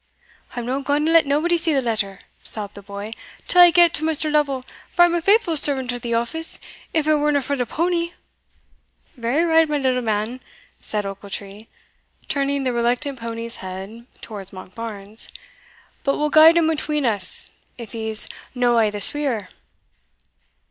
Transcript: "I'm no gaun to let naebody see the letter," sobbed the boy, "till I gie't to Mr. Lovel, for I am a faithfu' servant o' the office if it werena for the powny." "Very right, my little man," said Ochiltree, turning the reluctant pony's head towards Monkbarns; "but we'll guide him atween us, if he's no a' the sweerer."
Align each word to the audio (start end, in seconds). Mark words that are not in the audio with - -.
"I'm 0.55 0.65
no 0.65 0.81
gaun 0.81 1.05
to 1.05 1.11
let 1.11 1.27
naebody 1.27 1.57
see 1.59 1.73
the 1.73 1.79
letter," 1.79 2.17
sobbed 2.43 2.73
the 2.73 2.81
boy, 2.81 3.11
"till 3.47 3.61
I 3.61 3.69
gie't 3.69 3.93
to 3.93 4.03
Mr. 4.03 4.31
Lovel, 4.31 4.63
for 4.91 5.03
I 5.03 5.05
am 5.05 5.13
a 5.13 5.21
faithfu' 5.21 5.55
servant 5.55 5.93
o' 5.93 5.99
the 5.99 6.15
office 6.15 6.59
if 6.91 7.05
it 7.05 7.13
werena 7.13 7.43
for 7.43 7.55
the 7.55 7.67
powny." 7.67 8.11
"Very 9.15 9.43
right, 9.45 9.69
my 9.69 9.77
little 9.77 10.01
man," 10.01 10.41
said 10.81 11.05
Ochiltree, 11.05 11.67
turning 12.27 12.63
the 12.63 12.73
reluctant 12.73 13.19
pony's 13.19 13.57
head 13.57 14.07
towards 14.21 14.49
Monkbarns; 14.51 15.29
"but 16.03 16.17
we'll 16.17 16.31
guide 16.31 16.57
him 16.57 16.71
atween 16.71 17.05
us, 17.05 17.51
if 17.77 17.91
he's 17.91 18.27
no 18.55 18.79
a' 18.79 18.89
the 18.89 19.01
sweerer." 19.01 19.49